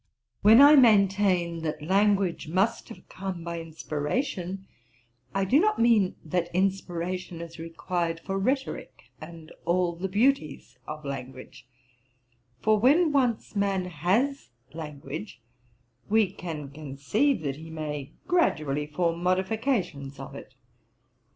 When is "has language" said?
13.85-15.39